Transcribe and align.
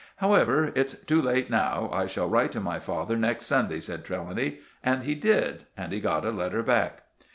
"However, 0.15 0.71
it's 0.73 0.95
too 1.05 1.21
late 1.21 1.51
now; 1.51 1.87
I 1.93 2.07
shall 2.07 2.27
write 2.27 2.51
to 2.53 2.59
my 2.59 2.79
father 2.79 3.15
next 3.15 3.45
Sunday," 3.45 3.79
said 3.79 4.03
Trelawny; 4.03 4.57
and 4.83 5.03
he 5.03 5.13
did, 5.13 5.65
and 5.77 5.93
he 5.93 5.99
got 5.99 6.25
a 6.25 6.31
letter 6.31 6.63
back. 6.63 7.03